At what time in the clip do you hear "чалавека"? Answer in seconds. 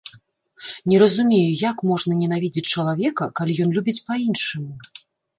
2.77-3.27